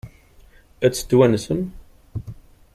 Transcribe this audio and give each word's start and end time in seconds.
Ad 0.85 0.91
tt-twansem? 0.93 1.61